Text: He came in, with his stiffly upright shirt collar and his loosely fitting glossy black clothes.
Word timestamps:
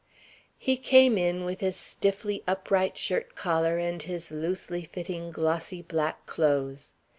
He 0.57 0.77
came 0.77 1.15
in, 1.15 1.45
with 1.45 1.59
his 1.59 1.75
stiffly 1.75 2.41
upright 2.47 2.97
shirt 2.97 3.35
collar 3.35 3.77
and 3.77 4.01
his 4.01 4.31
loosely 4.31 4.85
fitting 4.85 5.29
glossy 5.29 5.83
black 5.83 6.25
clothes. 6.25 6.93